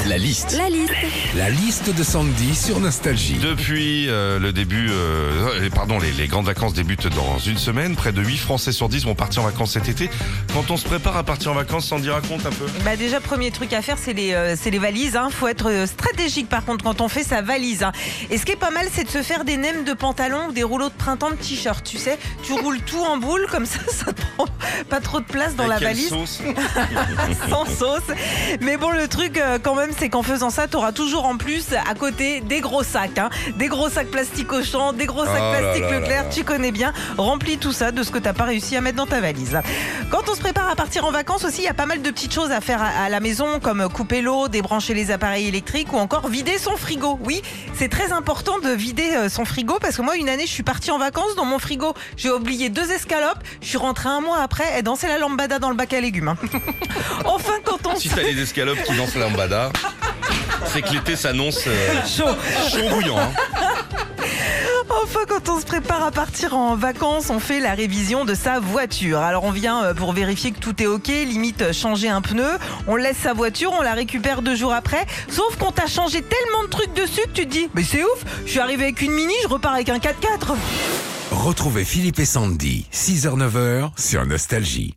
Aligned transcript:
liste. 0.00 0.06
La 0.08 0.18
liste. 0.18 0.56
La 0.56 0.68
liste. 0.70 0.92
La 1.36 1.50
liste 1.50 1.94
de 1.94 2.02
Sandy 2.02 2.54
sur 2.54 2.80
Nostalgie. 2.80 3.34
Depuis 3.40 4.08
euh, 4.08 4.38
le 4.38 4.52
début, 4.52 4.88
euh, 4.90 5.68
pardon, 5.74 5.98
les, 5.98 6.10
les 6.12 6.28
grandes 6.28 6.46
vacances 6.46 6.72
débutent 6.74 7.08
dans 7.08 7.38
une 7.38 7.58
semaine. 7.58 7.94
Près 7.96 8.12
de 8.12 8.22
8 8.22 8.36
Français 8.38 8.72
sur 8.72 8.88
10 8.88 9.04
vont 9.04 9.14
partir 9.14 9.42
en 9.42 9.46
vacances 9.46 9.72
cet 9.72 9.88
été. 9.88 10.08
Quand 10.54 10.70
on 10.70 10.76
se 10.76 10.84
prépare 10.86 11.16
à 11.16 11.22
partir 11.24 11.50
en 11.52 11.54
vacances, 11.54 11.86
Sandy 11.88 12.10
raconte 12.10 12.44
un 12.46 12.50
peu. 12.50 12.66
Bah 12.84 12.96
déjà, 12.96 13.20
premier 13.20 13.50
truc 13.50 13.72
à 13.72 13.82
faire, 13.82 13.96
c'est 13.98 14.12
les, 14.12 14.32
euh, 14.32 14.56
c'est 14.60 14.70
les 14.70 14.78
valises. 14.78 15.16
Hein. 15.16 15.28
faut 15.30 15.48
être 15.48 15.70
euh, 15.70 15.86
stratégique 15.86 16.48
par 16.48 16.64
contre 16.64 16.84
quand 16.84 17.00
on 17.00 17.08
fait 17.08 17.24
sa 17.24 17.42
valise. 17.42 17.82
hein. 17.82 17.92
Et 18.30 18.38
ce 18.38 18.44
qui 18.46 18.52
est 18.52 18.56
pas 18.56 18.70
mal, 18.70 18.86
c'est 18.92 19.04
de 19.04 19.10
se 19.10 19.22
faire 19.22 19.44
des 19.44 19.56
nems 19.56 19.84
de 19.84 19.92
pantalon 19.92 20.48
ou 20.48 20.52
des 20.52 20.62
rouleaux 20.62 20.88
de 20.88 20.94
printemps 20.94 21.30
de 21.30 21.36
t-shirt. 21.36 21.84
Tu 21.84 21.98
sais, 21.98 22.18
tu 22.42 22.52
roules 22.54 22.80
tout 22.80 23.02
en 23.02 23.18
boule 23.18 23.46
comme 23.50 23.66
ça, 23.66 23.78
ça 23.88 24.12
te 24.12 24.22
prend 24.36 24.46
pas 24.88 25.00
trop 25.00 25.20
de 25.20 25.26
place 25.26 25.54
dans 25.56 25.64
Avec 25.68 25.80
la 25.80 25.88
valise. 25.88 26.08
sauce 26.08 26.40
sans 27.50 27.64
sauce. 27.66 28.00
Mais 28.60 28.76
bon, 28.76 28.90
le 28.90 29.08
truc 29.08 29.38
euh, 29.38 29.58
quand 29.62 29.74
même, 29.74 29.81
c'est 29.98 30.08
qu'en 30.08 30.22
faisant 30.22 30.50
ça, 30.50 30.68
tu 30.68 30.76
auras 30.76 30.92
toujours 30.92 31.26
en 31.26 31.36
plus 31.36 31.66
à 31.72 31.94
côté 31.94 32.40
des 32.40 32.60
gros 32.60 32.82
sacs. 32.82 33.18
hein. 33.18 33.30
Des 33.56 33.68
gros 33.68 33.88
sacs 33.88 34.08
plastique 34.10 34.52
au 34.52 34.62
champ, 34.62 34.92
des 34.92 35.06
gros 35.06 35.24
sacs 35.24 35.34
Oh 35.36 35.52
là 35.62 35.74
Leclerc, 35.78 36.24
là. 36.24 36.28
tu 36.30 36.44
connais 36.44 36.72
bien. 36.72 36.92
Remplis 37.18 37.58
tout 37.58 37.72
ça 37.72 37.90
de 37.92 38.02
ce 38.02 38.10
que 38.10 38.18
t'as 38.18 38.32
pas 38.32 38.44
réussi 38.44 38.76
à 38.76 38.80
mettre 38.80 38.96
dans 38.96 39.06
ta 39.06 39.20
valise. 39.20 39.60
Quand 40.10 40.22
on 40.30 40.34
se 40.34 40.40
prépare 40.40 40.68
à 40.70 40.76
partir 40.76 41.04
en 41.04 41.10
vacances 41.10 41.44
aussi, 41.44 41.62
il 41.62 41.64
y 41.64 41.68
a 41.68 41.74
pas 41.74 41.86
mal 41.86 42.02
de 42.02 42.10
petites 42.10 42.32
choses 42.32 42.50
à 42.50 42.60
faire 42.60 42.82
à, 42.82 43.04
à 43.04 43.08
la 43.08 43.20
maison, 43.20 43.60
comme 43.60 43.88
couper 43.88 44.20
l'eau, 44.22 44.48
débrancher 44.48 44.94
les 44.94 45.10
appareils 45.10 45.48
électriques 45.48 45.92
ou 45.92 45.98
encore 45.98 46.28
vider 46.28 46.58
son 46.58 46.76
frigo. 46.76 47.18
Oui, 47.24 47.42
c'est 47.74 47.88
très 47.88 48.12
important 48.12 48.58
de 48.60 48.70
vider 48.70 49.10
euh, 49.16 49.28
son 49.28 49.44
frigo 49.44 49.78
parce 49.80 49.96
que 49.96 50.02
moi, 50.02 50.16
une 50.16 50.28
année, 50.28 50.46
je 50.46 50.52
suis 50.52 50.62
partie 50.62 50.90
en 50.90 50.98
vacances 50.98 51.34
dans 51.36 51.44
mon 51.44 51.58
frigo. 51.58 51.94
J'ai 52.16 52.30
oublié 52.30 52.68
deux 52.68 52.90
escalopes. 52.90 53.38
Je 53.60 53.66
suis 53.68 53.78
rentrée 53.78 54.08
un 54.08 54.20
mois 54.20 54.40
après 54.40 54.78
et 54.78 54.82
danser 54.82 55.08
la 55.08 55.18
lambada 55.18 55.58
dans 55.58 55.70
le 55.70 55.76
bac 55.76 55.92
à 55.92 56.00
légumes. 56.00 56.28
hein. 56.28 56.36
enfin, 57.24 57.54
quand 57.64 57.78
on 57.86 57.96
Si 57.96 58.08
t'as 58.08 58.22
les 58.22 58.40
escalopes 58.40 58.82
qui 58.84 58.94
dansent 58.94 59.14
la 59.14 59.22
lambada, 59.26 59.71
c'est 60.66 60.82
que 60.82 60.92
l'été 60.92 61.16
s'annonce 61.16 61.60
euh, 61.66 62.00
chaud. 62.06 62.24
chaud 62.70 62.88
bouillant. 62.90 63.18
hein. 63.18 63.30
Enfin, 65.04 65.20
quand 65.28 65.48
on 65.48 65.58
se 65.60 65.64
prépare 65.66 66.02
à 66.04 66.10
partir 66.10 66.54
en 66.56 66.76
vacances, 66.76 67.28
on 67.30 67.38
fait 67.40 67.60
la 67.60 67.72
révision 67.74 68.24
de 68.24 68.34
sa 68.34 68.60
voiture. 68.60 69.18
Alors, 69.20 69.44
on 69.44 69.50
vient 69.50 69.82
euh, 69.84 69.94
pour 69.94 70.12
vérifier 70.12 70.52
que 70.52 70.58
tout 70.60 70.80
est 70.82 70.86
OK, 70.86 71.08
limite 71.08 71.62
euh, 71.62 71.72
changer 71.72 72.08
un 72.08 72.20
pneu. 72.20 72.48
On 72.86 72.96
laisse 72.96 73.16
sa 73.16 73.32
voiture, 73.32 73.72
on 73.78 73.82
la 73.82 73.94
récupère 73.94 74.42
deux 74.42 74.54
jours 74.54 74.72
après. 74.72 75.04
Sauf 75.28 75.56
qu'on 75.56 75.72
t'a 75.72 75.86
changé 75.86 76.22
tellement 76.22 76.64
de 76.64 76.68
trucs 76.68 76.94
dessus 76.94 77.22
que 77.22 77.32
tu 77.32 77.46
te 77.46 77.50
dis, 77.52 77.68
mais 77.74 77.82
c'est 77.84 78.02
ouf, 78.04 78.24
je 78.46 78.50
suis 78.50 78.60
arrivé 78.60 78.84
avec 78.84 79.02
une 79.02 79.12
mini, 79.12 79.34
je 79.42 79.48
repars 79.48 79.74
avec 79.74 79.88
un 79.88 79.98
4x4. 79.98 80.54
Retrouvez 81.32 81.84
Philippe 81.84 82.18
et 82.18 82.26
Sandy, 82.26 82.86
6h-9h 82.92 83.90
sur 83.98 84.24
Nostalgie. 84.26 84.94